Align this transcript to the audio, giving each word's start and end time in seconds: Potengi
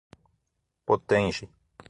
Potengi 0.85 1.45